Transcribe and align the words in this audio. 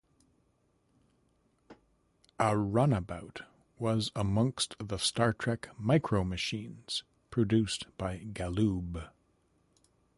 A 2.39 2.57
runabout 2.57 3.43
was 3.77 4.11
amongst 4.15 4.73
the 4.79 4.97
"Star 4.97 5.31
Trek" 5.31 5.69
Micro 5.77 6.23
Machines 6.23 7.03
produced 7.29 7.85
by 7.99 8.21
Galoob. 8.33 9.07